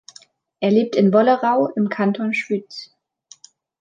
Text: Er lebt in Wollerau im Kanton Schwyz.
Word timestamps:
Er 0.61 0.71
lebt 0.71 0.95
in 0.95 1.13
Wollerau 1.13 1.67
im 1.75 1.87
Kanton 1.89 2.33
Schwyz. 2.33 2.91